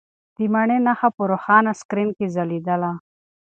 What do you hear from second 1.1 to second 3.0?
په روښانه سکرین کې ځلېدله.